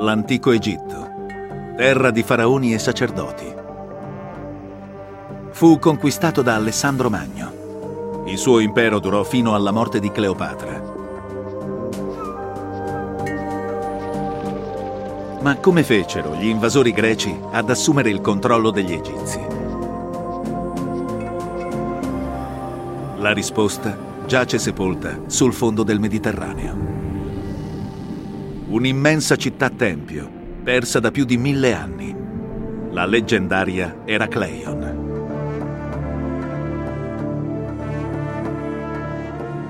[0.00, 1.10] l'antico Egitto,
[1.76, 3.54] terra di faraoni e sacerdoti.
[5.50, 8.24] Fu conquistato da Alessandro Magno.
[8.24, 10.88] Il suo impero durò fino alla morte di Cleopatra.
[15.42, 19.40] Ma come fecero gli invasori greci ad assumere il controllo degli egizi?
[23.18, 23.94] La risposta
[24.26, 26.99] giace sepolta sul fondo del Mediterraneo
[28.70, 30.30] un'immensa città-tempio,
[30.62, 32.14] persa da più di mille anni,
[32.90, 35.08] la leggendaria Eracleion.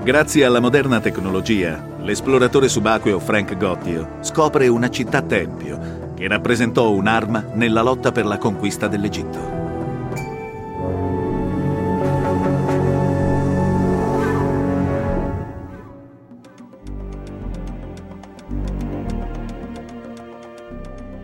[0.03, 7.81] Grazie alla moderna tecnologia, l'esploratore subacqueo Frank Gottio scopre una città-tempio che rappresentò un'arma nella
[7.81, 9.60] lotta per la conquista dell'Egitto.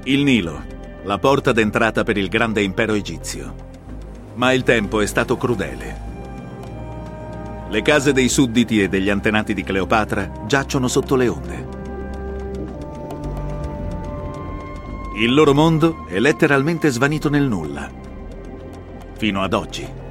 [0.07, 0.63] Il Nilo,
[1.03, 3.53] la porta d'entrata per il grande impero egizio.
[4.35, 5.99] Ma il tempo è stato crudele.
[7.67, 11.67] Le case dei sudditi e degli antenati di Cleopatra giacciono sotto le onde.
[15.17, 17.91] Il loro mondo è letteralmente svanito nel nulla.
[19.17, 20.06] Fino ad oggi.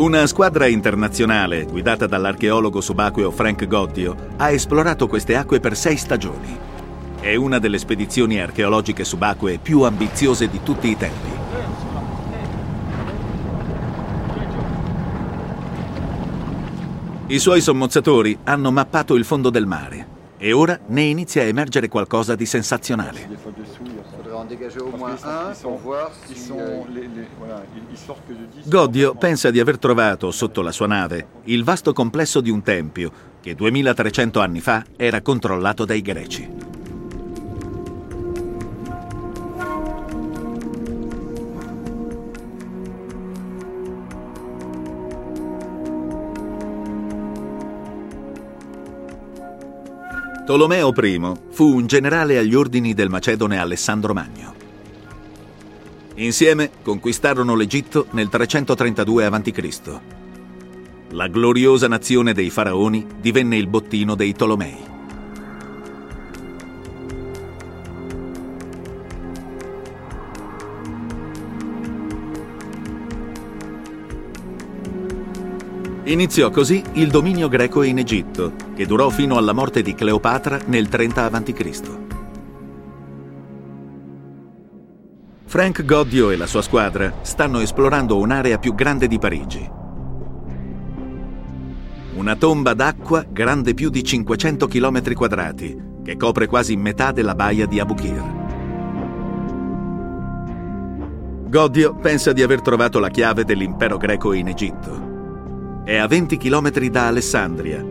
[0.00, 6.56] Una squadra internazionale, guidata dall'archeologo subacqueo Frank Goddio, ha esplorato queste acque per sei stagioni.
[7.20, 11.28] È una delle spedizioni archeologiche subacquee più ambiziose di tutti i tempi.
[17.26, 20.06] I suoi sommozzatori hanno mappato il fondo del mare
[20.38, 23.89] e ora ne inizia a emergere qualcosa di sensazionale.
[28.64, 33.12] Godio pensa di aver trovato sotto la sua nave il vasto complesso di un tempio
[33.40, 36.69] che 2300 anni fa era controllato dai greci.
[50.50, 54.52] Tolomeo I fu un generale agli ordini del macedone Alessandro Magno.
[56.16, 60.00] Insieme conquistarono l'Egitto nel 332 a.C.
[61.10, 64.89] La gloriosa nazione dei faraoni divenne il bottino dei Tolomei.
[76.04, 80.88] Iniziò così il dominio greco in Egitto, che durò fino alla morte di Cleopatra nel
[80.88, 81.80] 30 a.C.
[85.44, 89.70] Frank Goddio e la sua squadra stanno esplorando un'area più grande di Parigi.
[92.14, 97.66] Una tomba d'acqua grande più di 500 km quadrati, che copre quasi metà della baia
[97.66, 98.38] di Abukir.
[101.46, 105.09] Goddio pensa di aver trovato la chiave dell'impero greco in Egitto
[105.84, 107.84] è a 20 km da Alessandria.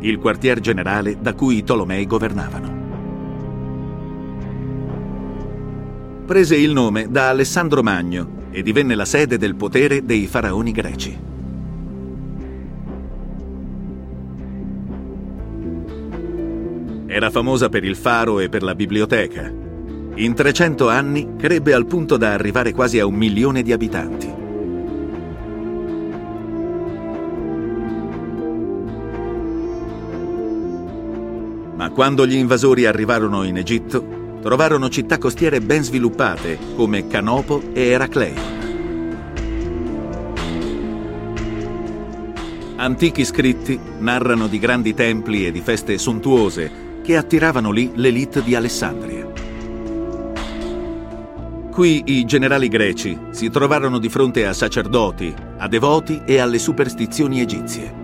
[0.00, 2.80] Il quartier generale da cui i Tolomei governavano.
[6.26, 11.18] Prese il nome da Alessandro Magno e divenne la sede del potere dei faraoni greci.
[17.06, 19.61] Era famosa per il faro e per la biblioteca,
[20.14, 24.40] in 300 anni crebbe al punto da arrivare quasi a un milione di abitanti.
[31.74, 37.86] Ma quando gli invasori arrivarono in Egitto, trovarono città costiere ben sviluppate come Canopo e
[37.86, 38.50] Eracleo.
[42.76, 48.54] Antichi scritti narrano di grandi templi e di feste sontuose che attiravano lì l'elite di
[48.54, 49.41] Alessandria.
[51.72, 57.40] Qui i generali greci si trovarono di fronte a sacerdoti, a devoti e alle superstizioni
[57.40, 57.94] egizie.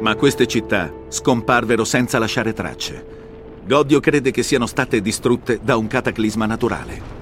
[0.00, 3.06] Ma queste città scomparvero senza lasciare tracce.
[3.64, 7.17] Godio crede che siano state distrutte da un cataclisma naturale.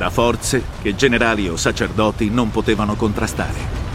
[0.00, 3.88] da forze che generali o sacerdoti non potevano contrastare.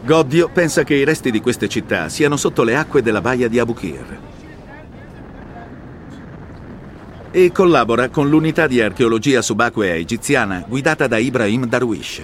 [0.00, 3.58] Gobbio pensa che i resti di queste città siano sotto le acque della baia di
[3.58, 4.18] Abukir,
[7.32, 12.22] e collabora con l'unità di archeologia subacquea egiziana guidata da Ibrahim Darwish.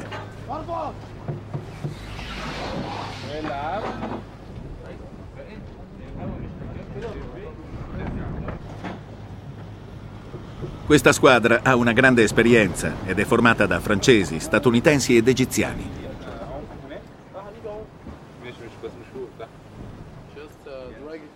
[10.84, 16.07] Questa squadra ha una grande esperienza ed è formata da francesi, statunitensi ed egiziani.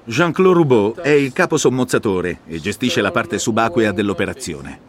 [0.05, 4.81] Jean-Claude Roubaud è il capo sommozzatore e gestisce la parte subacquea dell'operazione.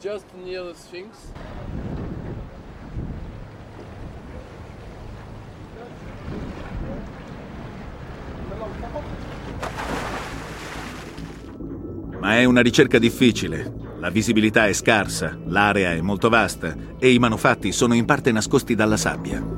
[12.20, 13.72] Ma è una ricerca difficile.
[14.00, 18.74] La visibilità è scarsa, l'area è molto vasta e i manufatti sono in parte nascosti
[18.74, 19.53] dalla sabbia.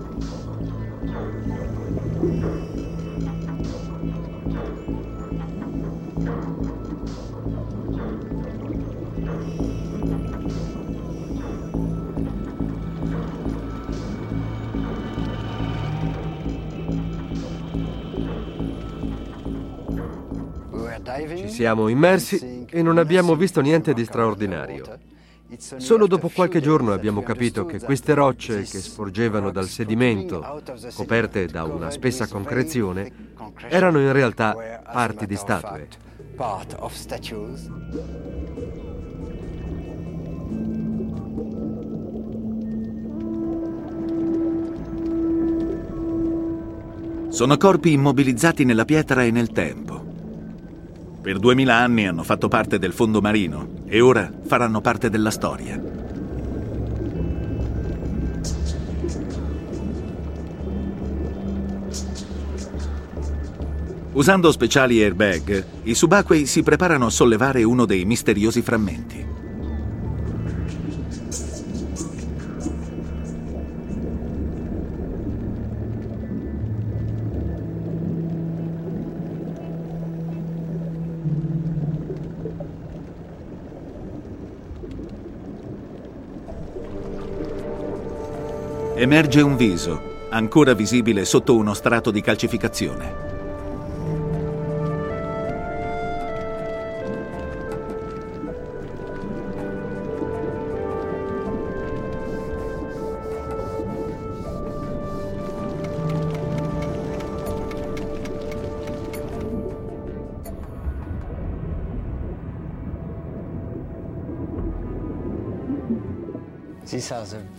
[21.56, 25.00] Siamo immersi e non abbiamo visto niente di straordinario.
[25.58, 30.62] Solo dopo qualche giorno abbiamo capito che queste rocce che sporgevano dal sedimento,
[30.94, 33.10] coperte da una spessa concrezione,
[33.70, 35.88] erano in realtà parti di statue.
[47.30, 50.15] Sono corpi immobilizzati nella pietra e nel tempo.
[51.26, 55.82] Per duemila anni hanno fatto parte del fondo marino e ora faranno parte della storia.
[64.12, 69.35] Usando speciali airbag, i subacquei si preparano a sollevare uno dei misteriosi frammenti.
[89.06, 93.25] Emerge un viso, ancora visibile sotto uno strato di calcificazione.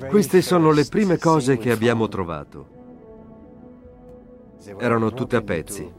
[0.08, 2.75] Queste sono le prime cose che abbiamo trovato.
[4.79, 5.93] Erano tutte a pezzi.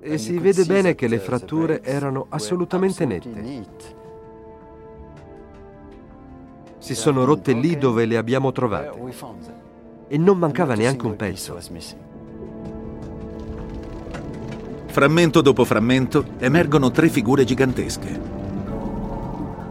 [0.00, 3.64] E si vede bene che le fratture erano assolutamente nette.
[6.78, 8.98] Si sono rotte lì dove le abbiamo trovate.
[10.08, 11.58] E non mancava neanche un pezzo.
[14.86, 18.35] Frammento dopo frammento emergono tre figure gigantesche.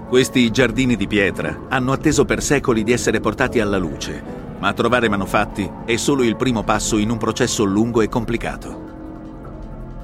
[0.08, 4.22] Questi giardini di pietra hanno atteso per secoli di essere portati alla luce,
[4.60, 8.84] ma trovare manufatti è solo il primo passo in un processo lungo e complicato.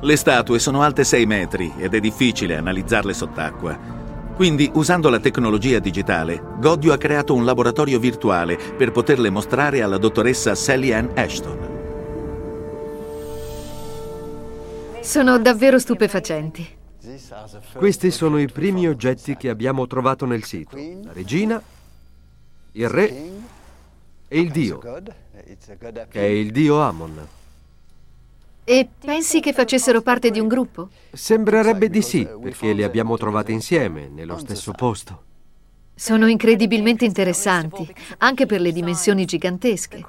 [0.01, 3.77] Le statue sono alte 6 metri ed è difficile analizzarle sott'acqua.
[4.35, 9.99] Quindi, usando la tecnologia digitale, Godio ha creato un laboratorio virtuale per poterle mostrare alla
[9.99, 11.59] dottoressa Sally Ann Ashton.
[15.01, 16.79] Sono davvero stupefacenti.
[17.73, 20.75] Questi sono i primi oggetti che abbiamo trovato nel sito.
[20.75, 21.61] La regina,
[22.73, 23.29] il re
[24.27, 27.27] e il dio, che è il dio Amon.
[28.63, 30.89] E pensi che facessero parte di un gruppo?
[31.11, 35.23] Sembrerebbe di sì, perché li abbiamo trovati insieme, nello stesso posto.
[35.93, 40.03] Sono incredibilmente interessanti, anche per le dimensioni gigantesche.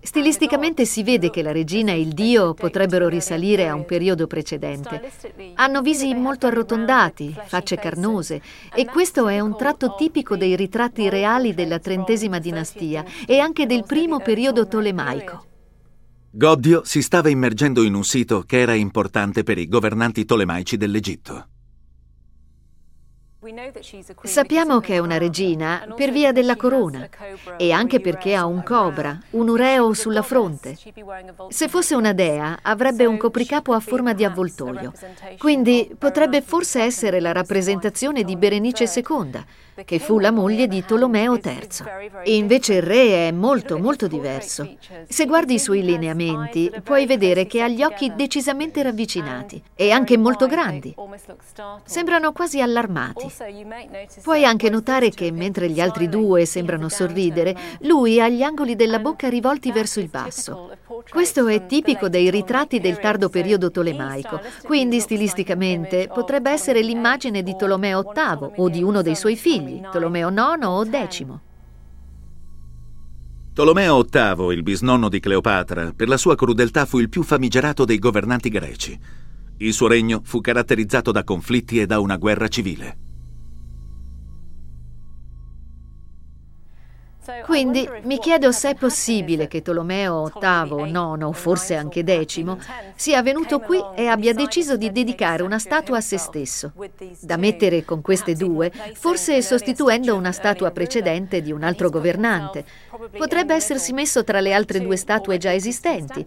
[0.00, 5.10] Stilisticamente si vede che la regina e il dio potrebbero risalire a un periodo precedente.
[5.54, 8.42] Hanno visi molto arrotondati, facce carnose,
[8.74, 13.84] e questo è un tratto tipico dei ritratti reali della trentesima dinastia e anche del
[13.84, 15.44] primo periodo tolemaico.
[16.30, 21.46] Goddio si stava immergendo in un sito che era importante per i governanti tolemaici dell'Egitto.
[24.24, 27.08] Sappiamo che è una regina per via della corona
[27.56, 30.76] e anche perché ha un cobra, un ureo sulla fronte.
[31.48, 34.92] Se fosse una dea avrebbe un copricapo a forma di avvoltoio,
[35.38, 39.44] quindi potrebbe forse essere la rappresentazione di Berenice II,
[39.84, 41.68] che fu la moglie di Tolomeo III.
[42.24, 44.76] E invece il re è molto, molto diverso.
[45.08, 50.16] Se guardi i suoi lineamenti, puoi vedere che ha gli occhi decisamente ravvicinati e anche
[50.16, 50.94] molto grandi.
[51.84, 53.26] Sembrano quasi allarmati.
[54.22, 58.98] Puoi anche notare che mentre gli altri due sembrano sorridere, lui ha gli angoli della
[58.98, 60.70] bocca rivolti verso il basso.
[61.08, 67.56] Questo è tipico dei ritratti del tardo periodo tolemaico, quindi stilisticamente potrebbe essere l'immagine di
[67.56, 71.26] Tolomeo VIII o di uno dei suoi figli figli, Tolomeo IX o X.
[73.52, 77.98] Tolomeo VIII, il bisnonno di Cleopatra, per la sua crudeltà fu il più famigerato dei
[77.98, 78.98] governanti greci.
[79.58, 83.07] Il suo regno fu caratterizzato da conflitti e da una guerra civile.
[87.44, 92.56] Quindi mi chiedo se è possibile che Tolomeo VIII, IX, forse anche X,
[92.94, 96.72] sia venuto qui e abbia deciso di dedicare una statua a se stesso,
[97.20, 102.64] da mettere con queste due, forse sostituendo una statua precedente di un altro governante.
[103.16, 106.24] Potrebbe essersi messo tra le altre due statue già esistenti.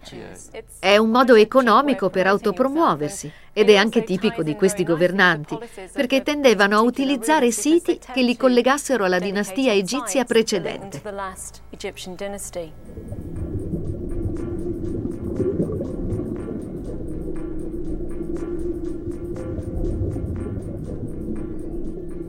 [0.78, 5.58] È un modo economico per autopromuoversi ed è anche tipico di questi governanti,
[5.92, 11.02] perché tendevano a utilizzare siti che li collegassero alla dinastia egizia precedente.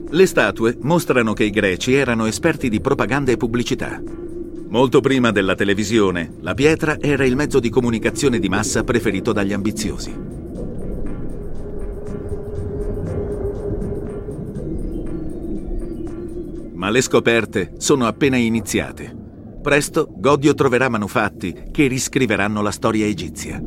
[0.10, 4.00] Le statue mostrano che i greci erano esperti di propaganda e pubblicità.
[4.68, 9.54] Molto prima della televisione, la pietra era il mezzo di comunicazione di massa preferito dagli
[9.54, 10.43] ambiziosi.
[16.84, 19.16] Ma le scoperte sono appena iniziate.
[19.62, 23.64] Presto Godio troverà manufatti che riscriveranno la storia egizia.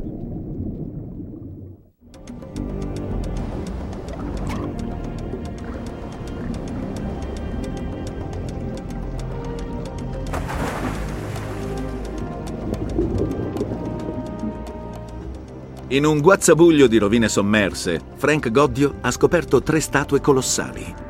[15.88, 21.04] In un guazzabuglio di rovine sommerse, Frank Godio ha scoperto tre statue colossali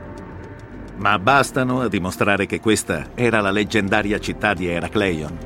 [0.97, 5.38] ma bastano a dimostrare che questa era la leggendaria città di Eracleion.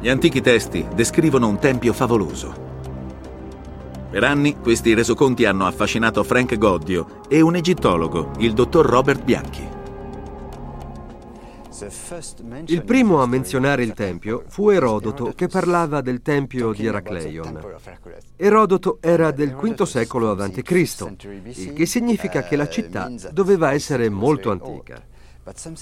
[0.00, 2.70] Gli antichi testi descrivono un tempio favoloso.
[4.10, 9.80] Per anni questi resoconti hanno affascinato Frank Goddio e un egittologo, il dottor Robert Bianchi.
[12.66, 17.60] Il primo a menzionare il tempio fu Erodoto che parlava del tempio di Eracleion.
[18.36, 20.70] Erodoto era del V secolo a.C.,
[21.54, 25.02] il che significa che la città doveva essere molto antica.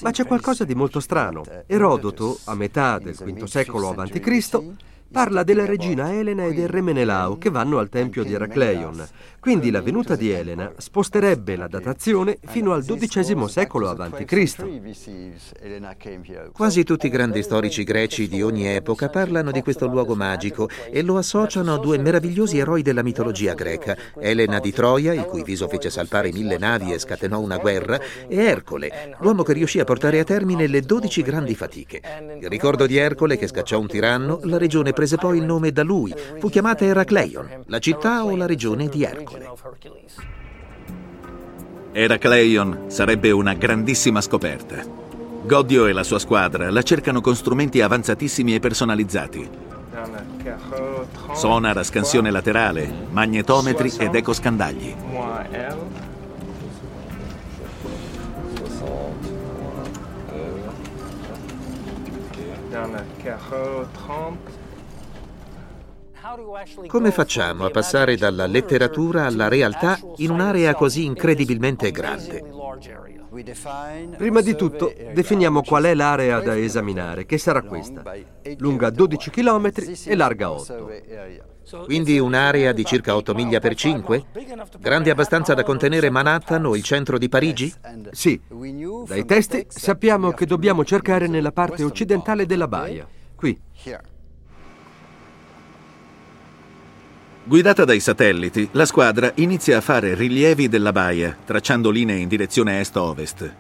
[0.03, 1.45] Ma c'è qualcosa di molto strano.
[1.67, 4.59] Erodoto, a metà del V secolo a.C.,
[5.11, 9.07] parla della regina Elena e del re Menelao che vanno al tempio di Eracleion.
[9.41, 14.67] Quindi la venuta di Elena sposterebbe la datazione fino al XII secolo a.C.
[16.53, 21.01] Quasi tutti i grandi storici greci di ogni epoca parlano di questo luogo magico e
[21.01, 25.69] lo associano a due meravigliosi eroi della mitologia greca, Elena di Troia, il cui viso
[25.69, 30.19] fece salpare mille navi e scatenò una guerra, e Ercole, l'uomo che riuscì a portare
[30.19, 32.03] a termine le dodici grandi fatiche.
[32.41, 35.83] Il ricordo di Ercole che scacciò un tiranno, la regione prese poi il nome da
[35.83, 36.15] lui.
[36.39, 39.30] Fu chiamata Eracleion, la città o la regione di Ercole.
[41.93, 44.83] Eracleion sarebbe una grandissima scoperta.
[45.43, 49.51] Godio e la sua squadra la cercano con strumenti avanzatissimi e personalizzati.
[51.35, 54.95] Sonar a scansione laterale, magnetometri ed ecoscandagli.
[66.87, 72.45] Come facciamo a passare dalla letteratura alla realtà in un'area così incredibilmente grande?
[74.17, 78.03] Prima di tutto definiamo qual è l'area da esaminare, che sarà questa,
[78.59, 79.73] lunga 12 km
[80.07, 80.91] e larga 8.
[81.85, 84.25] Quindi un'area di circa 8 miglia per 5?
[84.79, 87.73] Grande abbastanza da contenere Manhattan o il centro di Parigi?
[88.11, 88.41] Sì.
[89.07, 93.59] Dai testi sappiamo che dobbiamo cercare nella parte occidentale della baia, qui.
[97.51, 102.79] Guidata dai satelliti, la squadra inizia a fare rilievi della baia, tracciando linee in direzione
[102.79, 103.55] est-ovest.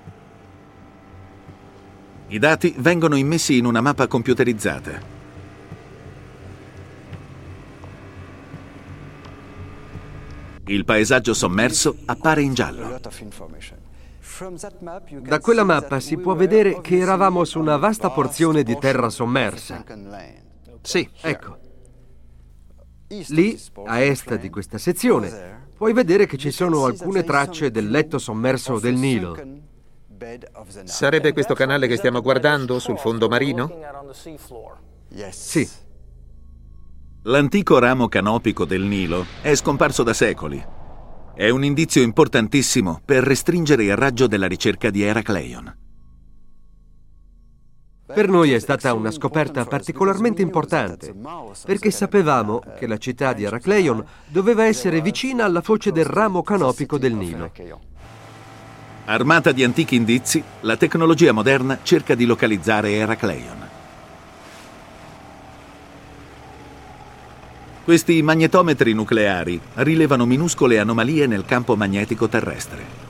[2.28, 4.92] I dati vengono immessi in una mappa computerizzata.
[10.66, 13.00] Il paesaggio sommerso appare in giallo.
[15.18, 19.84] Da quella mappa si può vedere che eravamo su una vasta porzione di terra sommersa.
[20.80, 21.59] Sì, ecco.
[23.28, 28.18] Lì, a est di questa sezione, puoi vedere che ci sono alcune tracce del letto
[28.18, 29.36] sommerso del Nilo.
[30.84, 33.70] Sarebbe questo canale che stiamo guardando sul fondo marino?
[35.30, 35.68] Sì.
[37.22, 40.78] L'antico ramo canopico del Nilo è scomparso da secoli
[41.40, 45.74] è un indizio importantissimo per restringere il raggio della ricerca di Heracleion.
[48.12, 51.14] Per noi è stata una scoperta particolarmente importante,
[51.64, 56.98] perché sapevamo che la città di Heracleion doveva essere vicina alla foce del ramo canopico
[56.98, 57.52] del Nilo.
[59.04, 63.68] Armata di antichi indizi, la tecnologia moderna cerca di localizzare Heracleion.
[67.84, 73.09] Questi magnetometri nucleari rilevano minuscole anomalie nel campo magnetico terrestre.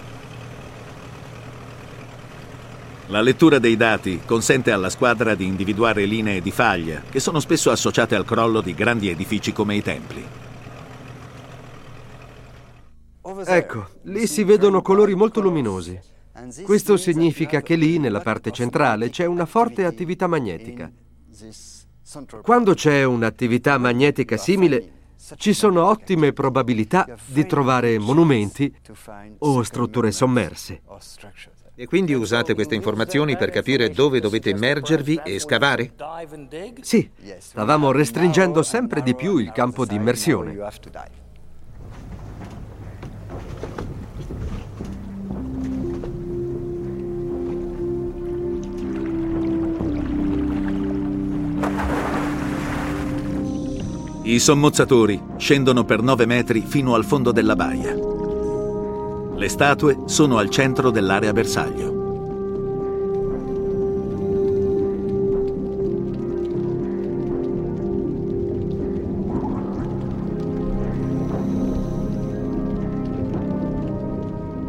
[3.10, 7.72] La lettura dei dati consente alla squadra di individuare linee di faglia che sono spesso
[7.72, 10.24] associate al crollo di grandi edifici come i templi.
[13.46, 15.98] Ecco, lì si vedono colori molto luminosi.
[16.62, 20.88] Questo significa che lì, nella parte centrale, c'è una forte attività magnetica.
[22.42, 24.92] Quando c'è un'attività magnetica simile,
[25.34, 28.72] ci sono ottime probabilità di trovare monumenti
[29.38, 30.82] o strutture sommerse.
[31.80, 35.94] E quindi usate queste informazioni per capire dove dovete immergervi e scavare?
[36.82, 37.08] Sì,
[37.38, 40.58] stavamo restringendo sempre di più il campo di immersione.
[54.24, 58.09] I sommozzatori scendono per 9 metri fino al fondo della baia.
[59.40, 61.98] Le statue sono al centro dell'area bersaglio.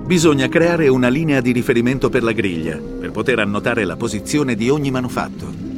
[0.05, 4.69] Bisogna creare una linea di riferimento per la griglia, per poter annotare la posizione di
[4.69, 5.70] ogni manufatto.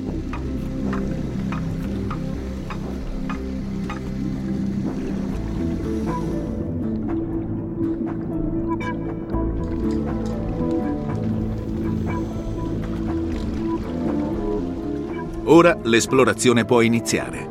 [15.94, 17.48] L'esplorazione può iniziare.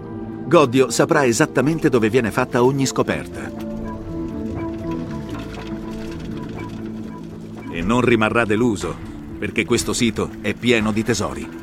[0.47, 3.53] Goddio saprà esattamente dove viene fatta ogni scoperta.
[7.71, 8.95] E non rimarrà deluso,
[9.39, 11.62] perché questo sito è pieno di tesori.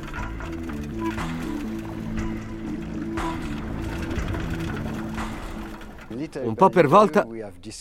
[6.44, 7.28] Un po' per volta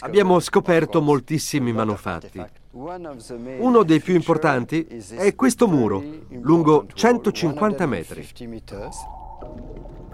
[0.01, 2.43] abbiamo scoperto moltissimi manufatti.
[2.73, 8.27] Uno dei più importanti è questo muro, lungo 150 metri.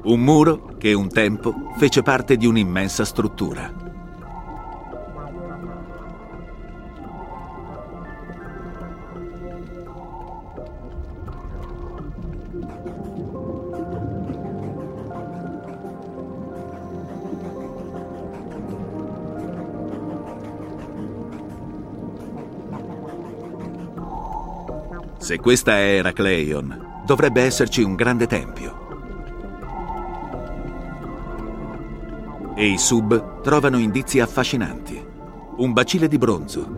[0.05, 3.84] Un muro che un tempo fece parte di un'immensa struttura.
[25.25, 28.83] Se questa è Heracleion, dovrebbe esserci un grande tempio.
[32.55, 35.03] E i sub trovano indizi affascinanti.
[35.57, 36.73] Un bacile di bronzo.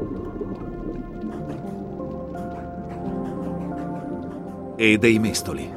[4.76, 5.68] E dei mestoli.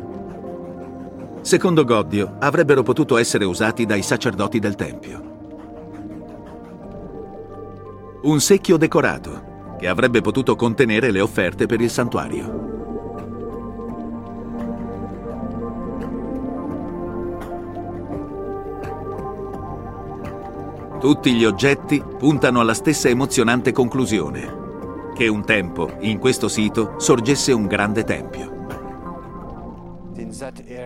[1.42, 5.22] Secondo Goddio, avrebbero potuto essere usati dai sacerdoti del Tempio.
[8.22, 9.49] Un secchio decorato,
[9.80, 12.68] che avrebbe potuto contenere le offerte per il santuario.
[21.00, 27.54] Tutti gli oggetti puntano alla stessa emozionante conclusione, che un tempo in questo sito sorgesse
[27.54, 28.58] un grande tempio.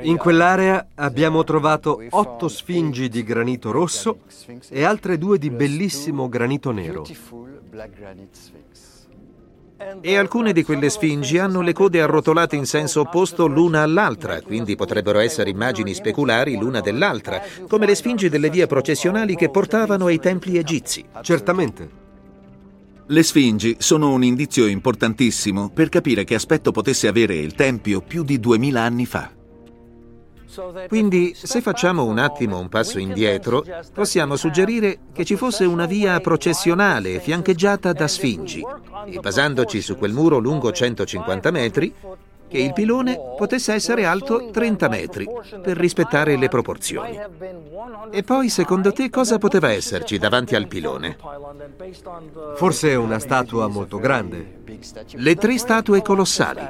[0.03, 4.19] In quell'area abbiamo trovato otto sfingi di granito rosso
[4.69, 7.03] e altre due di bellissimo granito nero.
[10.01, 14.75] E alcune di quelle sfingi hanno le code arrotolate in senso opposto l'una all'altra, quindi
[14.75, 20.19] potrebbero essere immagini speculari l'una dell'altra, come le sfingi delle vie processionali che portavano ai
[20.19, 21.03] templi egizi.
[21.21, 22.01] Certamente.
[23.07, 28.23] Le sfingi sono un indizio importantissimo per capire che aspetto potesse avere il tempio più
[28.23, 29.29] di duemila anni fa.
[30.87, 33.63] Quindi, se facciamo un attimo un passo indietro,
[33.93, 38.63] possiamo suggerire che ci fosse una via processionale fiancheggiata da sfingi
[39.05, 41.93] e basandoci su quel muro lungo 150 metri,
[42.47, 45.27] che il pilone potesse essere alto 30 metri
[45.59, 47.19] per rispettare le proporzioni.
[48.11, 51.17] E poi, secondo te, cosa poteva esserci davanti al pilone?
[52.55, 54.61] Forse una statua molto grande.
[55.13, 56.61] Le tre statue colossali.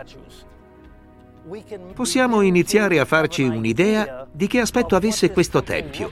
[1.93, 6.09] Possiamo iniziare a farci un'idea di che aspetto avesse questo tempio.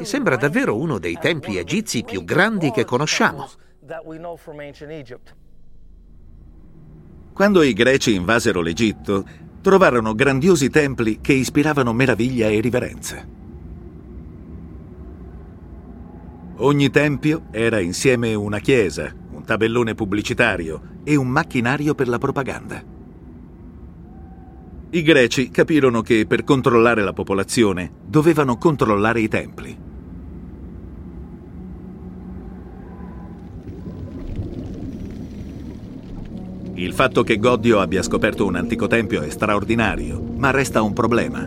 [0.00, 3.48] E sembra davvero uno dei templi egizi più grandi che conosciamo.
[7.32, 9.24] Quando i greci invasero l'Egitto,
[9.60, 13.24] trovarono grandiosi templi che ispiravano meraviglia e riverenza.
[16.56, 22.96] Ogni tempio era insieme una chiesa, un tabellone pubblicitario e un macchinario per la propaganda.
[24.90, 29.76] I greci capirono che per controllare la popolazione dovevano controllare i templi.
[36.72, 41.46] Il fatto che Goddio abbia scoperto un antico tempio è straordinario, ma resta un problema.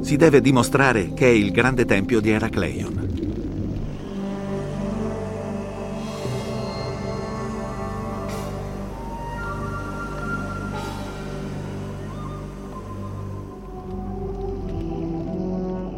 [0.00, 3.07] Si deve dimostrare che è il grande tempio di Eracleion.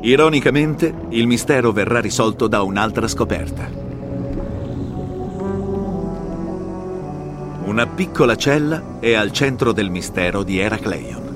[0.02, 3.68] Ironicamente, il mistero verrà risolto da un'altra scoperta.
[7.64, 11.28] Una piccola cella è al centro del mistero di Eracleion.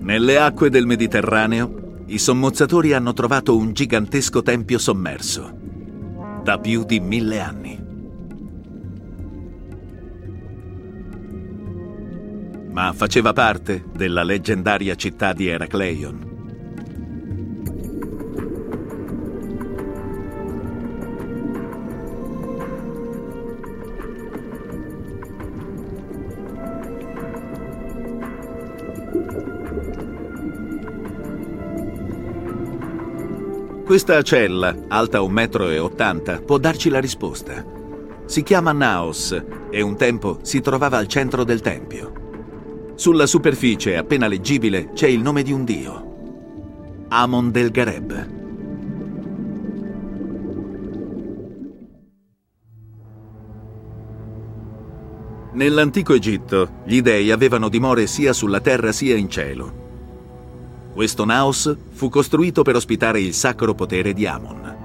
[0.00, 1.77] Nelle acque del Mediterraneo,
[2.08, 5.56] i sommozzatori hanno trovato un gigantesco tempio sommerso,
[6.42, 7.86] da più di mille anni.
[12.78, 16.27] ma faceva parte della leggendaria città di Eracleion.
[33.88, 37.64] Questa cella, alta 1,80 m, può darci la risposta.
[38.26, 39.34] Si chiama Naos
[39.70, 42.92] e un tempo si trovava al centro del tempio.
[42.96, 47.06] Sulla superficie, appena leggibile, c'è il nome di un dio.
[47.08, 48.28] Amon del Gareb.
[55.54, 59.87] Nell'antico Egitto, gli dei avevano dimore sia sulla terra sia in cielo.
[60.98, 64.76] Questo Naos fu costruito per ospitare il sacro potere di Amon.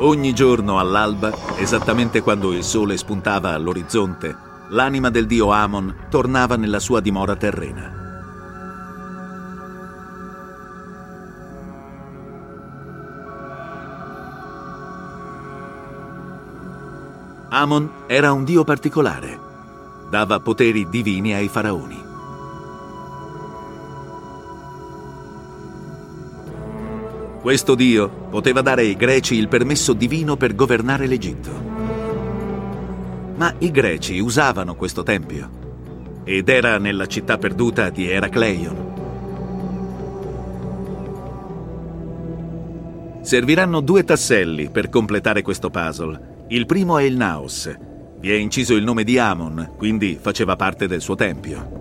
[0.00, 4.36] Ogni giorno all'alba, esattamente quando il sole spuntava all'orizzonte,
[4.68, 7.99] l'anima del dio Amon tornava nella sua dimora terrena.
[17.52, 19.36] Amon era un dio particolare.
[20.08, 22.00] Dava poteri divini ai faraoni.
[27.40, 31.50] Questo dio poteva dare ai greci il permesso divino per governare l'Egitto.
[33.34, 35.58] Ma i greci usavano questo tempio
[36.22, 38.88] ed era nella città perduta di Eracleion.
[43.22, 46.29] Serviranno due tasselli per completare questo puzzle.
[46.52, 47.72] Il primo è il Naos.
[48.18, 51.78] Vi è inciso il nome di Amon, quindi faceva parte del suo tempio.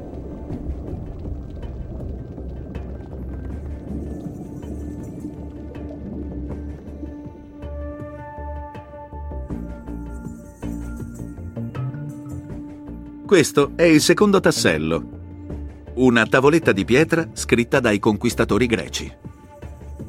[13.26, 19.12] Questo è il secondo tassello, una tavoletta di pietra scritta dai conquistatori greci.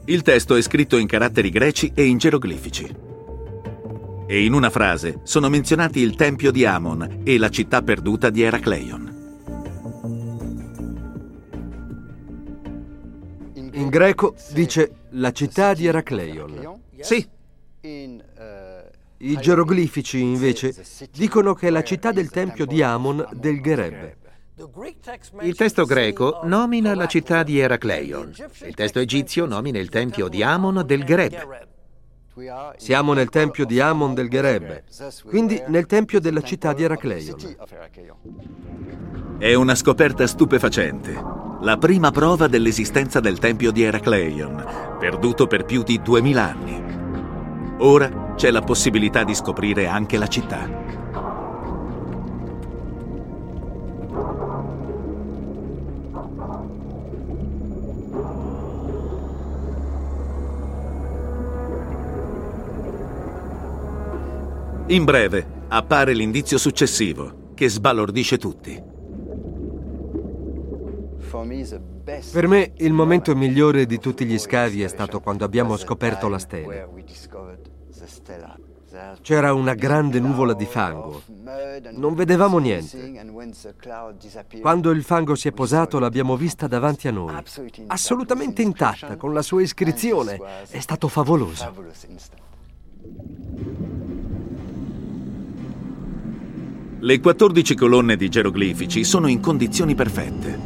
[0.05, 3.09] Il testo è scritto in caratteri greci e in geroglifici.
[4.31, 8.43] E in una frase sono menzionati il tempio di Amon e la città perduta di
[8.43, 9.19] Eracleion.
[13.73, 16.81] In greco dice la città di Eracleion.
[17.01, 17.29] Sì.
[17.83, 20.77] I geroglifici, invece,
[21.11, 24.15] dicono che è la città del tempio di Amon del Gereb.
[25.41, 28.33] Il testo greco nomina la città di Eracleion.
[28.65, 31.67] Il testo egizio nomina il tempio di Amon del Gereb.
[32.77, 34.83] Siamo nel tempio di Amon del Gereb,
[35.27, 37.57] quindi nel tempio della città di Eracleion.
[39.39, 41.13] È una scoperta stupefacente.
[41.61, 47.79] La prima prova dell'esistenza del tempio di Eracleion, perduto per più di duemila anni.
[47.79, 50.69] Ora c'è la possibilità di scoprire anche la città.
[64.91, 68.83] In breve, appare l'indizio successivo, che sbalordisce tutti.
[72.33, 76.39] Per me il momento migliore di tutti gli scavi è stato quando abbiamo scoperto la
[76.39, 76.89] stella.
[79.21, 81.23] C'era una grande nuvola di fango.
[81.93, 83.39] Non vedevamo niente.
[84.61, 87.33] Quando il fango si è posato l'abbiamo vista davanti a noi,
[87.87, 90.37] assolutamente intatta, con la sua iscrizione.
[90.69, 91.73] È stato favoloso.
[97.03, 100.59] Le 14 colonne di geroglifici sono in condizioni perfette.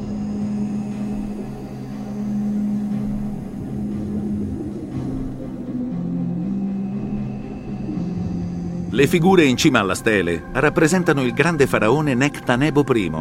[8.91, 13.13] Le figure in cima alla stele rappresentano il grande faraone Nectanebo I,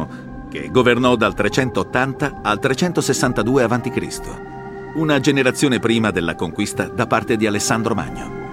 [0.50, 4.20] che governò dal 380 al 362 a.C.,
[4.96, 8.43] una generazione prima della conquista da parte di Alessandro Magno.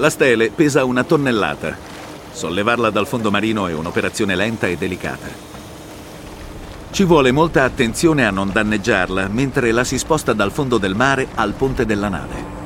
[0.00, 1.76] La stele pesa una tonnellata.
[2.32, 5.28] Sollevarla dal fondo marino è un'operazione lenta e delicata.
[6.90, 11.28] Ci vuole molta attenzione a non danneggiarla mentre la si sposta dal fondo del mare
[11.34, 12.59] al ponte della nave.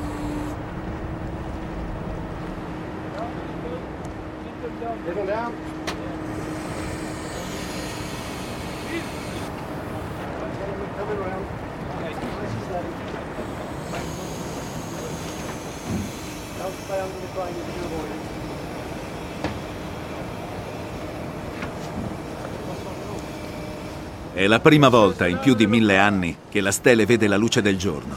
[24.45, 27.63] È la prima volta in più di mille anni che la stele vede la luce
[27.63, 28.15] del giorno.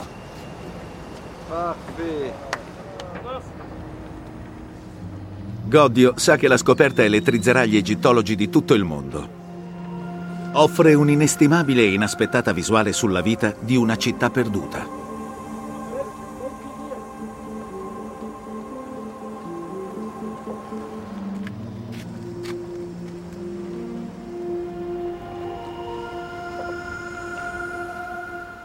[5.64, 9.26] Goddio sa che la scoperta elettrizzerà gli egittologi di tutto il mondo.
[10.52, 14.97] Offre un'inestimabile e inaspettata visuale sulla vita di una città perduta.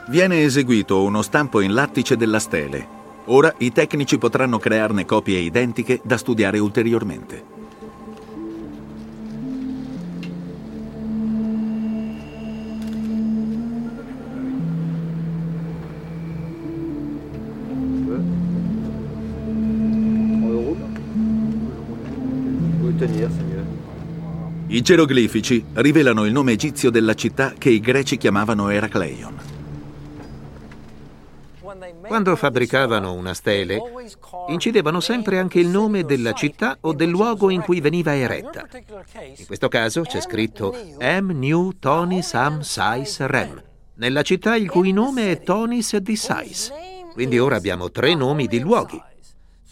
[0.09, 2.85] Viene eseguito uno stampo in lattice della stele.
[3.27, 7.51] Ora i tecnici potranno crearne copie identiche da studiare ulteriormente.
[24.67, 29.52] I geroglifici rivelano il nome egizio della città che i greci chiamavano Eracleion.
[32.13, 33.81] Quando fabbricavano una stele,
[34.49, 38.67] incidevano sempre anche il nome della città o del luogo in cui veniva eretta.
[39.35, 41.31] In questo caso c'è scritto M.
[41.31, 43.59] New Tonis Am Sais Rem,
[43.95, 46.71] nella città il cui nome è Tonis di Sais.
[47.13, 49.01] Quindi ora abbiamo tre nomi di luoghi.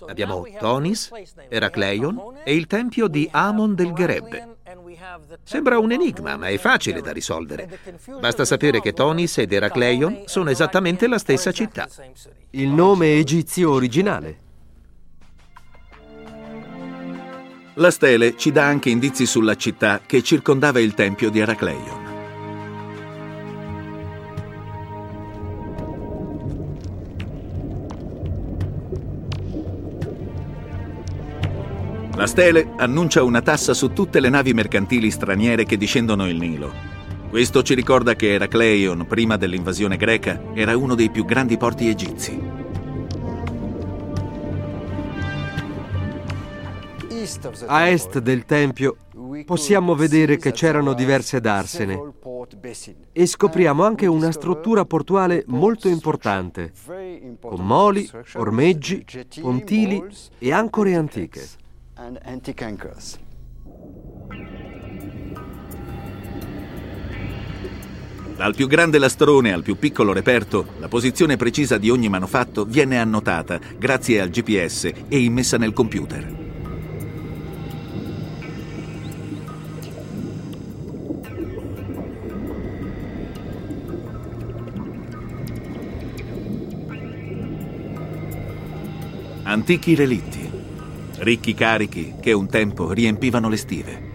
[0.08, 1.12] Abbiamo Tonis,
[1.47, 4.56] Eracleion e il tempio di Amon del Gereb.
[5.44, 7.80] Sembra un enigma, ma è facile da risolvere.
[8.20, 11.88] Basta sapere che Tonis ed Eracleion sono esattamente la stessa città.
[12.52, 14.50] Il nome egizio originale.
[17.76, 22.11] La stele ci dà anche indizi sulla città che circondava il tempio di Eracleion.
[32.22, 36.72] La stele annuncia una tassa su tutte le navi mercantili straniere che discendono il Nilo.
[37.28, 42.40] Questo ci ricorda che Eracleion, prima dell'invasione greca, era uno dei più grandi porti egizi.
[47.66, 48.98] A est del Tempio
[49.44, 52.00] possiamo vedere che c'erano diverse darsene
[53.14, 56.72] e scopriamo anche una struttura portuale molto importante,
[57.40, 59.04] con moli, ormeggi,
[59.42, 60.04] pontili
[60.38, 61.61] e ancore antiche
[62.02, 62.20] and
[68.36, 73.00] Dal più grande lastrone al più piccolo reperto, la posizione precisa di ogni manufatto viene
[73.00, 76.40] annotata grazie al GPS e immessa nel computer.
[89.44, 90.40] Antichi relitti,
[91.22, 94.10] ricchi carichi che un tempo riempivano le stive.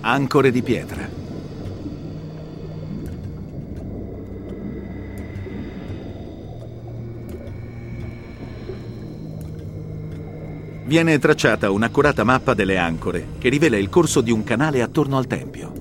[0.00, 1.08] Ancore di pietra.
[10.84, 15.26] Viene tracciata un'accurata mappa delle ancore che rivela il corso di un canale attorno al
[15.26, 15.72] tempio.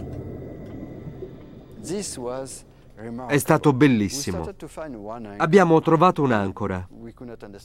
[3.27, 4.47] È stato bellissimo.
[5.37, 6.87] Abbiamo trovato un'ancora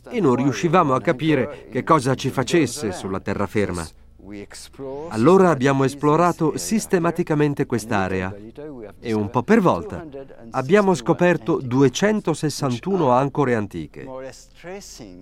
[0.08, 3.86] e non riuscivamo a capire che cosa ci facesse sulla terraferma.
[5.08, 8.34] Allora abbiamo esplorato sistematicamente quest'area
[9.00, 10.06] e un po' per volta
[10.50, 14.06] abbiamo scoperto 261 ancore antiche.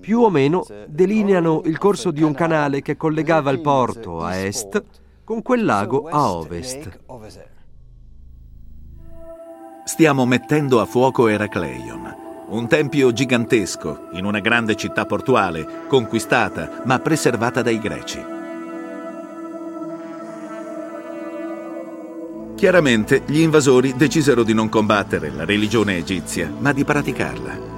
[0.00, 4.82] Più o meno delineano il corso di un canale che collegava il porto a est
[5.24, 6.98] con quel lago a ovest.
[9.88, 12.16] Stiamo mettendo a fuoco Eracleion,
[12.48, 18.22] un tempio gigantesco in una grande città portuale, conquistata ma preservata dai greci.
[22.54, 27.77] Chiaramente gli invasori decisero di non combattere la religione egizia, ma di praticarla.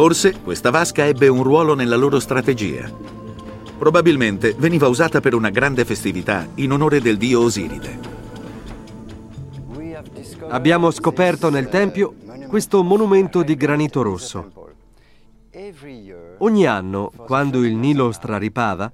[0.00, 2.90] Forse questa vasca ebbe un ruolo nella loro strategia.
[3.76, 7.98] Probabilmente veniva usata per una grande festività in onore del dio Osiride.
[10.48, 12.14] Abbiamo scoperto nel tempio
[12.48, 14.50] questo monumento di granito rosso.
[16.38, 18.90] Ogni anno, quando il Nilo straripava,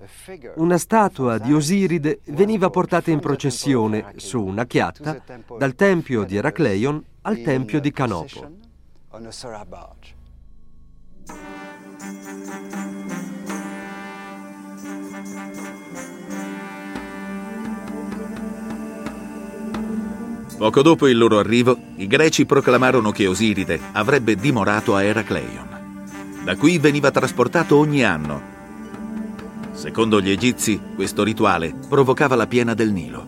[0.57, 5.23] una statua di Osiride veniva portata in processione su una chiatta
[5.57, 8.65] dal tempio di Eracleion al tempio di Canopo.
[20.57, 25.69] Poco dopo il loro arrivo, i greci proclamarono che Osiride avrebbe dimorato a Eracleion.
[26.45, 28.41] Da qui veniva trasportato ogni anno.
[29.73, 33.26] Secondo gli egizi, questo rituale provocava la piena del Nilo.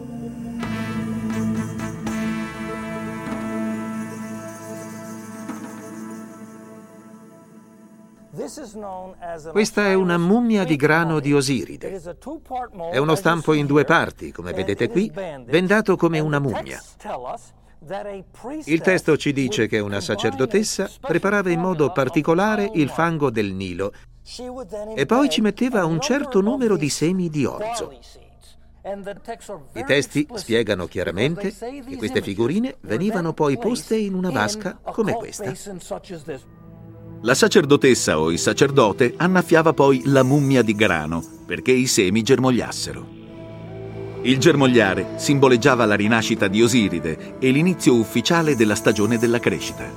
[9.50, 12.00] Questa è una mummia di grano di Osiride.
[12.90, 16.82] È uno stampo in due parti, come vedete qui, bendato come una mummia.
[18.64, 23.92] Il testo ci dice che una sacerdotessa preparava in modo particolare il fango del Nilo
[24.94, 27.96] e poi ci metteva un certo numero di semi di orzo.
[29.74, 35.52] I testi spiegano chiaramente che queste figurine venivano poi poste in una vasca come questa.
[37.22, 43.16] La sacerdotessa o il sacerdote annaffiava poi la mummia di grano perché i semi germogliassero.
[44.22, 49.90] Il germogliare simboleggiava la rinascita di Osiride e l'inizio ufficiale della stagione della crescita.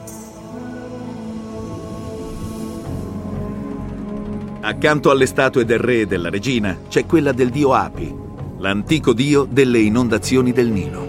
[4.62, 8.16] Accanto alle statue del re e della regina c'è quella del dio Api,
[8.58, 11.08] l'antico dio delle inondazioni del Nilo.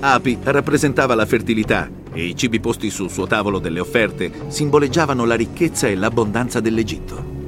[0.00, 5.34] Api rappresentava la fertilità e i cibi posti sul suo tavolo delle offerte simboleggiavano la
[5.34, 7.40] ricchezza e l'abbondanza dell'Egitto.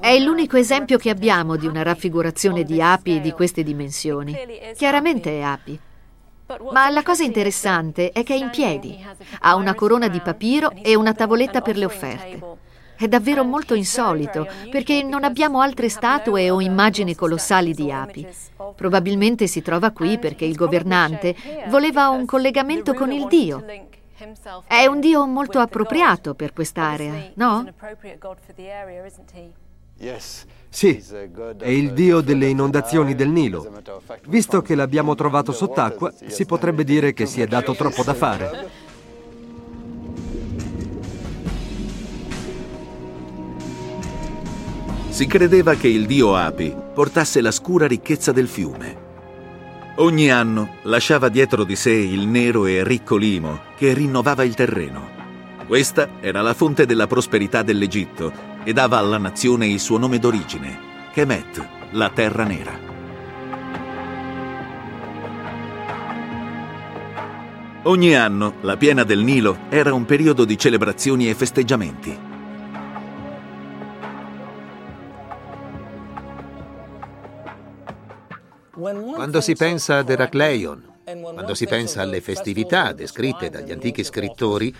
[0.00, 4.34] È l'unico esempio che abbiamo di una raffigurazione di api di queste dimensioni.
[4.76, 5.78] Chiaramente è api.
[6.72, 9.02] Ma la cosa interessante è che è in piedi,
[9.40, 12.63] ha una corona di papiro e una tavoletta per le offerte.
[12.96, 18.26] È davvero molto insolito, perché non abbiamo altre statue o immagini colossali di api.
[18.76, 21.34] Probabilmente si trova qui perché il governante
[21.68, 23.64] voleva un collegamento con il Dio.
[24.66, 27.66] È un Dio molto appropriato per quest'area, no?
[30.68, 31.04] Sì,
[31.58, 33.70] è il dio delle inondazioni del Nilo.
[34.26, 38.68] Visto che l'abbiamo trovato sott'acqua, si potrebbe dire che si è dato troppo da fare.
[45.14, 48.96] Si credeva che il dio Api portasse la scura ricchezza del fiume.
[49.98, 55.08] Ogni anno lasciava dietro di sé il nero e ricco limo che rinnovava il terreno.
[55.68, 58.32] Questa era la fonte della prosperità dell'Egitto
[58.64, 60.78] e dava alla nazione il suo nome d'origine,
[61.12, 62.76] Kemet, la terra nera.
[67.84, 72.32] Ogni anno la piena del Nilo era un periodo di celebrazioni e festeggiamenti.
[78.92, 80.92] Quando si pensa ad Eracleion,
[81.32, 84.74] quando si pensa alle festività descritte dagli antichi scrittori,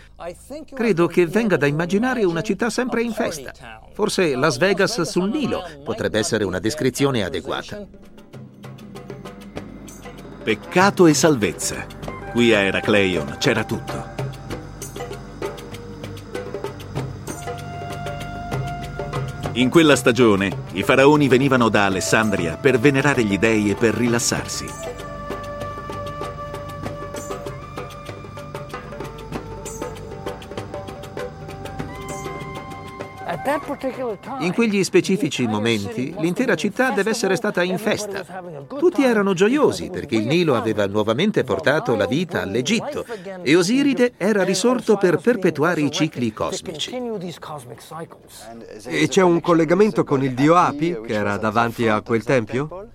[0.74, 3.80] credo che venga da immaginare una città sempre in festa.
[3.94, 7.82] Forse Las Vegas sul Nilo potrebbe essere una descrizione adeguata.
[10.42, 11.86] Peccato e salvezza.
[12.32, 14.13] Qui a Eracleion c'era tutto.
[19.56, 25.03] In quella stagione i faraoni venivano da Alessandria per venerare gli dei e per rilassarsi.
[34.40, 38.24] In quegli specifici momenti l'intera città deve essere stata in festa.
[38.78, 43.04] Tutti erano gioiosi perché il Nilo aveva nuovamente portato la vita all'Egitto
[43.42, 46.90] e Osiride era risorto per perpetuare i cicli cosmici.
[48.86, 52.88] E c'è un collegamento con il dio Api che era davanti a quel tempio?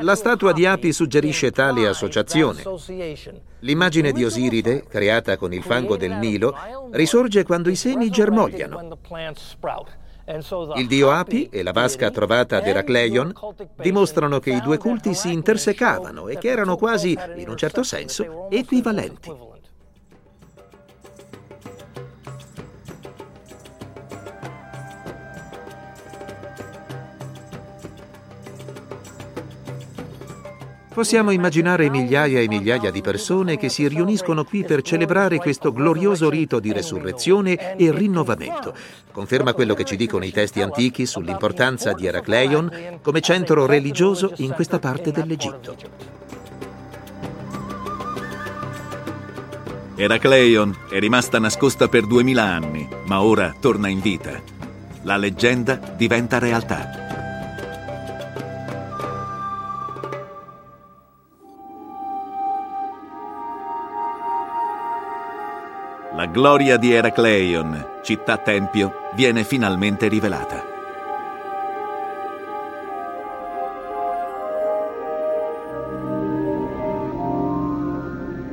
[0.00, 2.64] La statua di Api suggerisce tale associazione.
[3.60, 6.52] L'immagine di Osiride, creata con il fango del Nilo,
[6.90, 8.98] risorge quando i semi germogliano.
[10.74, 13.32] Il dio Api e la vasca trovata ad Eracleion
[13.76, 18.50] dimostrano che i due culti si intersecavano e che erano quasi, in un certo senso,
[18.50, 19.30] equivalenti.
[30.96, 36.30] Possiamo immaginare migliaia e migliaia di persone che si riuniscono qui per celebrare questo glorioso
[36.30, 38.74] rito di resurrezione e rinnovamento.
[39.12, 44.52] Conferma quello che ci dicono i testi antichi sull'importanza di Eracleion come centro religioso in
[44.52, 45.76] questa parte dell'Egitto.
[49.96, 54.40] Eracleion è rimasta nascosta per duemila anni, ma ora torna in vita.
[55.02, 57.05] La leggenda diventa realtà.
[66.36, 70.62] Gloria di Eracleion, città-tempio, viene finalmente rivelata.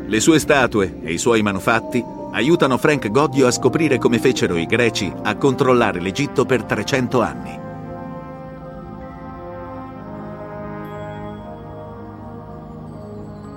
[0.05, 4.65] Le sue statue e i suoi manufatti aiutano Frank Goddio a scoprire come fecero i
[4.65, 7.72] greci a controllare l'Egitto per 300 anni.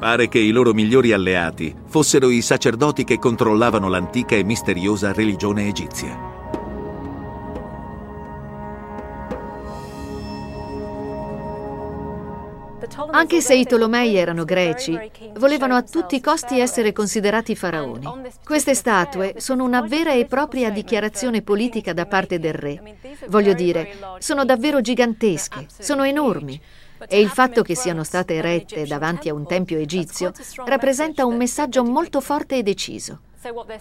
[0.06, 5.66] Pare che i loro migliori alleati fossero i sacerdoti che controllavano l'antica e misteriosa religione
[5.66, 6.16] egizia.
[13.10, 14.96] Anche se i Tolomei erano greci,
[15.38, 18.06] volevano a tutti i costi essere considerati faraoni.
[18.44, 22.98] Queste statue sono una vera e propria dichiarazione politica da parte del re.
[23.26, 26.60] Voglio dire, sono davvero gigantesche, sono enormi.
[27.08, 30.32] E il fatto che siano state erette davanti a un tempio egizio
[30.64, 33.20] rappresenta un messaggio molto forte e deciso.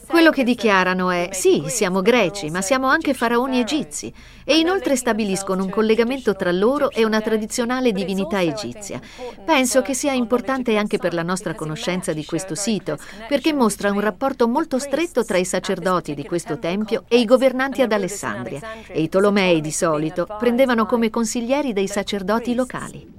[0.07, 4.13] Quello che dichiarano è sì, siamo greci, ma siamo anche faraoni egizi
[4.43, 8.99] e inoltre stabiliscono un collegamento tra loro e una tradizionale divinità egizia.
[9.43, 12.97] Penso che sia importante anche per la nostra conoscenza di questo sito,
[13.28, 17.82] perché mostra un rapporto molto stretto tra i sacerdoti di questo tempio e i governanti
[17.82, 23.14] ad Alessandria e i Tolomei di solito prendevano come consiglieri dei sacerdoti locali.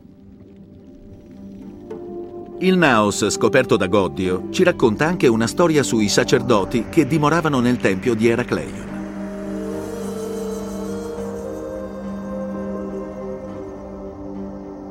[2.59, 7.76] Il Naos, scoperto da Goddio, ci racconta anche una storia sui sacerdoti che dimoravano nel
[7.76, 8.94] tempio di Eracleion.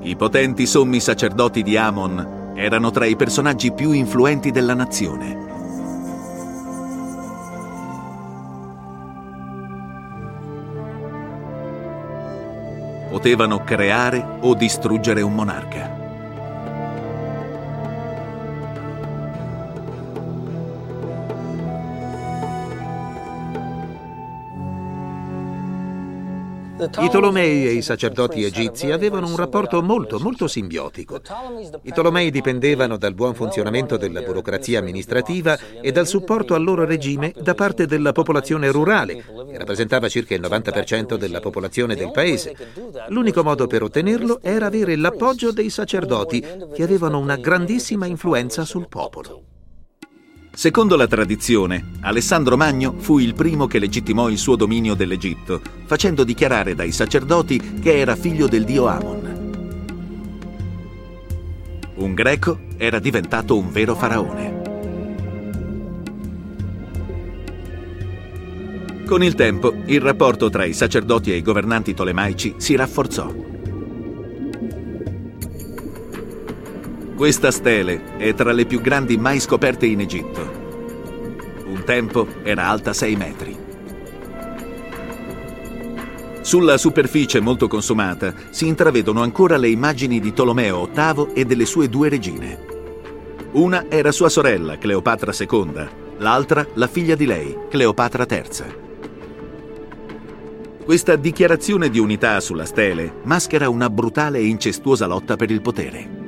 [0.01, 5.43] I potenti sommi sacerdoti di Amon erano tra i personaggi più influenti della nazione.
[13.09, 16.04] Potevano creare o distruggere un monarca.
[26.77, 31.21] I Tolomei e i sacerdoti egizi avevano un rapporto molto, molto simbiotico.
[31.83, 37.33] I Tolomei dipendevano dal buon funzionamento della burocrazia amministrativa e dal supporto al loro regime
[37.39, 42.53] da parte della popolazione rurale, che rappresentava circa il 90% della popolazione del paese.
[43.07, 48.89] L'unico modo per ottenerlo era avere l'appoggio dei sacerdoti, che avevano una grandissima influenza sul
[48.89, 49.54] popolo.
[50.55, 56.23] Secondo la tradizione, Alessandro Magno fu il primo che legittimò il suo dominio dell'Egitto, facendo
[56.23, 59.51] dichiarare dai sacerdoti che era figlio del dio Amon.
[61.95, 64.53] Un greco era diventato un vero faraone.
[69.05, 73.54] Con il tempo, il rapporto tra i sacerdoti e i governanti tolemaici si rafforzò.
[77.25, 80.41] Questa stele è tra le più grandi mai scoperte in Egitto.
[81.65, 83.57] Un tempo era alta 6 metri.
[86.41, 91.89] Sulla superficie molto consumata si intravedono ancora le immagini di Tolomeo VIII e delle sue
[91.89, 92.59] due regine.
[93.53, 95.87] Una era sua sorella, Cleopatra II,
[96.19, 98.75] l'altra la figlia di lei, Cleopatra III.
[100.85, 106.24] Questa dichiarazione di unità sulla stele maschera una brutale e incestuosa lotta per il potere.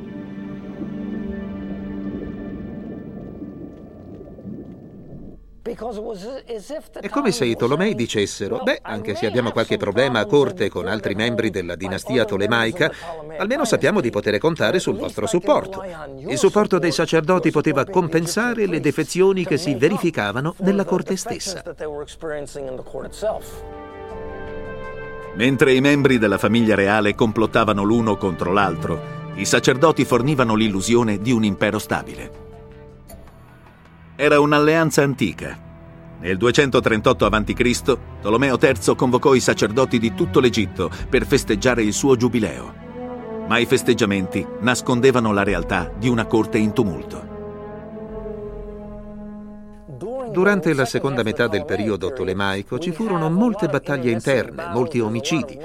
[7.00, 10.88] È come se i Tolomei dicessero, beh, anche se abbiamo qualche problema a corte con
[10.88, 12.92] altri membri della dinastia tolemaica,
[13.38, 15.84] almeno sappiamo di poter contare sul vostro supporto.
[16.28, 21.62] Il supporto dei sacerdoti poteva compensare le defezioni che si verificavano nella corte stessa.
[25.36, 29.00] Mentre i membri della famiglia reale complottavano l'uno contro l'altro,
[29.36, 32.46] i sacerdoti fornivano l'illusione di un impero stabile.
[34.16, 35.66] Era un'alleanza antica.
[36.20, 37.98] Nel 238 a.C.
[38.22, 42.86] Tolomeo III convocò i sacerdoti di tutto l'Egitto per festeggiare il suo giubileo.
[43.48, 47.37] Ma i festeggiamenti nascondevano la realtà di una corte in tumulto.
[50.32, 55.58] Durante la seconda metà del periodo tolemaico ci furono molte battaglie interne, molti omicidi.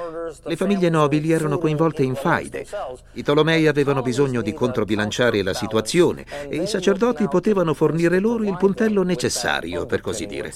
[0.45, 2.67] Le famiglie nobili erano coinvolte in faide.
[3.15, 8.57] I Tolomei avevano bisogno di controbilanciare la situazione e i sacerdoti potevano fornire loro il
[8.57, 10.53] puntello necessario, per così dire.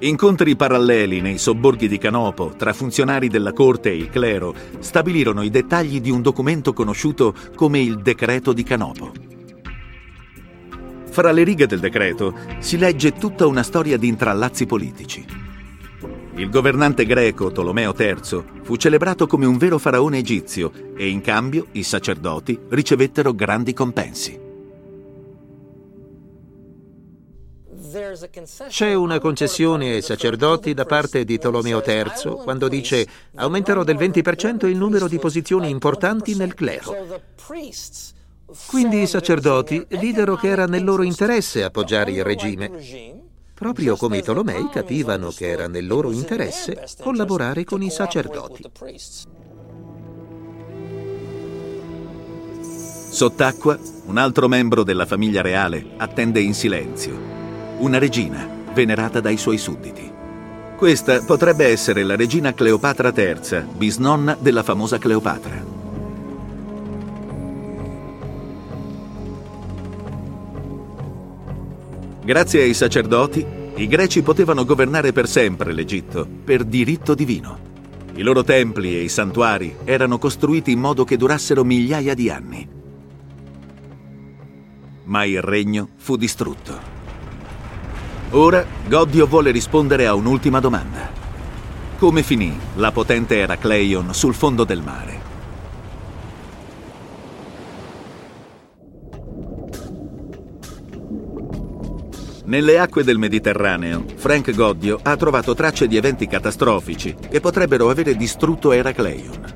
[0.00, 5.48] Incontri paralleli nei sobborghi di Canopo tra funzionari della corte e il clero stabilirono i
[5.48, 9.35] dettagli di un documento conosciuto come il Decreto di Canopo.
[11.16, 15.24] Fra le righe del decreto si legge tutta una storia di intrallazzi politici.
[16.34, 21.68] Il governante greco Tolomeo III fu celebrato come un vero faraone egizio e in cambio
[21.72, 24.38] i sacerdoti ricevettero grandi compensi.
[28.68, 33.06] C'è una concessione ai sacerdoti da parte di Tolomeo III quando dice
[33.36, 36.94] aumenterò del 20% il numero di posizioni importanti nel clero.
[38.68, 42.70] Quindi i sacerdoti videro che era nel loro interesse appoggiare il regime,
[43.52, 48.70] proprio come i Tolomei capivano che era nel loro interesse collaborare con i sacerdoti.
[53.10, 57.18] Sott'acqua, un altro membro della famiglia reale attende in silenzio,
[57.78, 60.12] una regina venerata dai suoi sudditi.
[60.76, 65.85] Questa potrebbe essere la regina Cleopatra III, bisnonna della famosa Cleopatra.
[72.26, 73.46] Grazie ai sacerdoti,
[73.76, 77.56] i greci potevano governare per sempre l'Egitto, per diritto divino.
[78.16, 82.68] I loro templi e i santuari erano costruiti in modo che durassero migliaia di anni.
[85.04, 86.76] Ma il regno fu distrutto.
[88.30, 91.08] Ora Goddio vuole rispondere a un'ultima domanda.
[91.96, 95.25] Come finì la potente Eracleion sul fondo del mare?
[102.46, 108.14] Nelle acque del Mediterraneo, Frank Goddio ha trovato tracce di eventi catastrofici che potrebbero avere
[108.14, 109.54] distrutto Eracleion.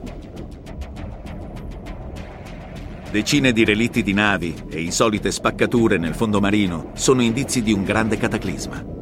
[3.12, 7.84] Decine di relitti di navi e insolite spaccature nel fondo marino sono indizi di un
[7.84, 8.99] grande cataclisma.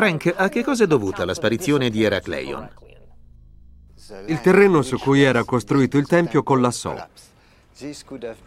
[0.00, 2.66] Frank, a che cosa è dovuta la sparizione di Eracleion?
[4.28, 7.06] Il terreno su cui era costruito il tempio collassò.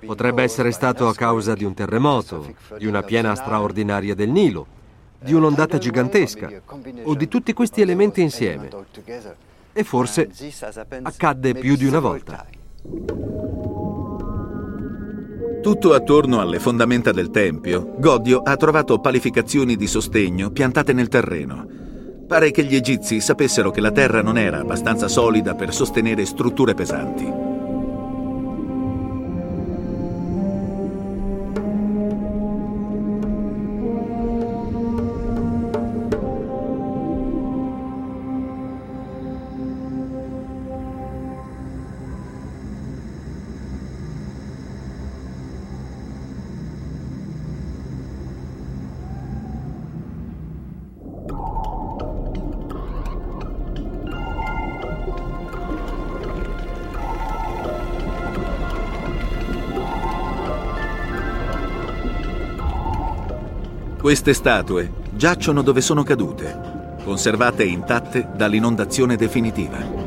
[0.03, 4.65] Potrebbe essere stato a causa di un terremoto, di una piena straordinaria del Nilo,
[5.19, 6.49] di un'ondata gigantesca
[7.03, 8.69] o di tutti questi elementi insieme.
[9.73, 10.31] E forse
[11.03, 12.47] accadde più di una volta.
[15.63, 21.65] Tutto attorno alle fondamenta del tempio, Godio ha trovato palificazioni di sostegno piantate nel terreno.
[22.27, 26.73] Pare che gli egizi sapessero che la terra non era abbastanza solida per sostenere strutture
[26.73, 27.42] pesanti.
[64.03, 70.02] Queste statue giacciono dove sono cadute, conservate intatte dall'inondazione definitiva.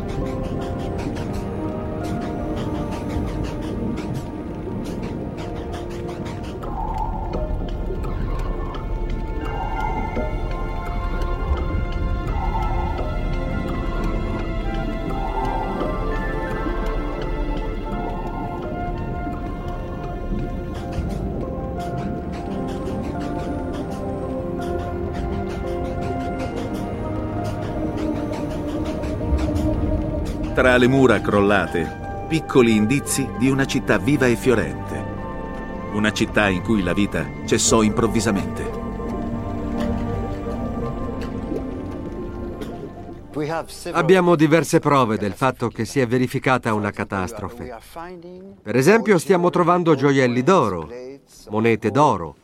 [30.57, 35.05] Tra le mura crollate, piccoli indizi di una città viva e fiorente.
[35.93, 38.65] Una città in cui la vita cessò improvvisamente.
[43.93, 47.77] Abbiamo diverse prove del fatto che si è verificata una catastrofe.
[48.63, 50.89] Per esempio stiamo trovando gioielli d'oro,
[51.51, 52.35] monete d'oro,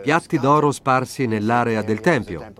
[0.00, 2.52] piatti d'oro sparsi nell'area del Tempio.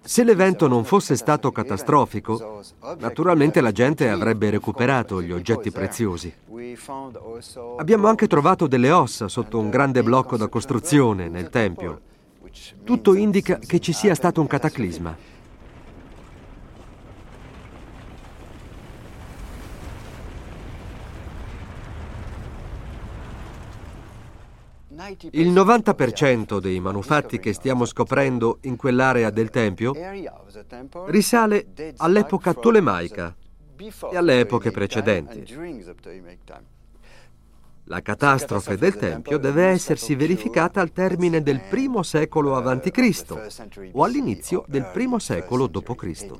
[0.00, 2.62] Se l'evento non fosse stato catastrofico,
[2.98, 6.32] naturalmente la gente avrebbe recuperato gli oggetti preziosi.
[7.78, 12.00] Abbiamo anche trovato delle ossa sotto un grande blocco da costruzione nel Tempio.
[12.84, 15.16] Tutto indica che ci sia stato un cataclisma.
[25.32, 29.92] Il 90% dei manufatti che stiamo scoprendo in quell'area del Tempio
[31.06, 33.34] risale all'epoca tolemaica
[34.10, 35.44] e alle epoche precedenti.
[37.86, 43.90] La catastrofe del Tempio deve essersi verificata al termine del primo secolo a.C.
[43.92, 46.30] o all'inizio del primo secolo d.C.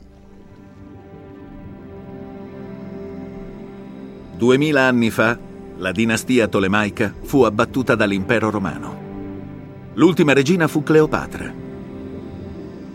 [4.37, 5.51] Duemila anni fa
[5.83, 9.91] la dinastia tolemaica fu abbattuta dall'impero romano.
[9.95, 11.53] L'ultima regina fu Cleopatra.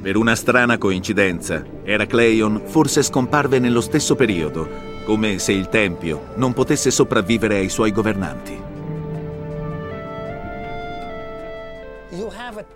[0.01, 4.69] Per una strana coincidenza, Eracleion forse scomparve nello stesso periodo,
[5.03, 8.66] come se il Tempio non potesse sopravvivere ai suoi governanti.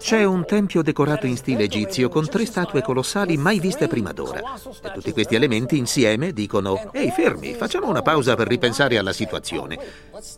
[0.02, 4.42] C'è un tempio decorato in stile egizio con tre statue colossali mai viste prima d'ora.
[4.84, 9.78] E tutti questi elementi insieme dicono: Ehi, fermi, facciamo una pausa per ripensare alla situazione.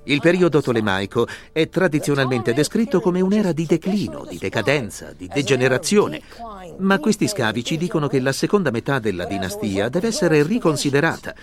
[0.03, 6.21] Il periodo tolemaico è tradizionalmente descritto come un'era di declino, di decadenza, di degenerazione.
[6.79, 11.33] Ma questi scavi ci dicono che la seconda metà della dinastia deve essere riconsiderata.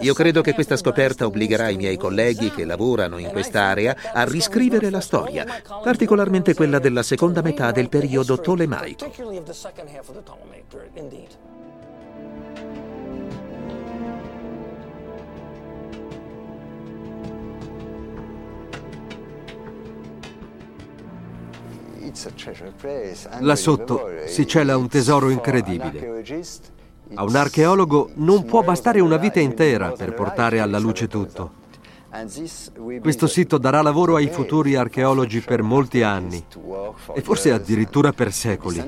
[0.00, 4.90] Io credo che questa scoperta obbligherà i miei colleghi che lavorano in quest'area a riscrivere
[4.90, 5.46] la storia,
[5.82, 9.12] particolarmente quella della seconda metà del periodo tolemaico.
[23.40, 26.74] Là sotto si cela un tesoro incredibile.
[27.14, 31.64] A un archeologo non può bastare una vita intera per portare alla luce tutto.
[33.00, 36.44] Questo sito darà lavoro ai futuri archeologi per molti anni
[37.14, 38.82] e forse addirittura per secoli.